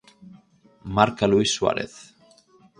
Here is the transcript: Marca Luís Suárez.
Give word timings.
Marca 0.95 1.27
Luís 1.27 1.51
Suárez. 1.53 1.93